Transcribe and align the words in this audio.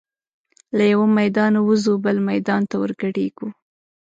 له 0.77 0.83
یوه 0.93 1.07
میدانه 1.19 1.59
وزو 1.67 1.93
بل 2.05 2.17
میدان 2.29 2.61
ته 2.69 2.75
ور 2.81 2.91
ګډیږو 3.01 3.47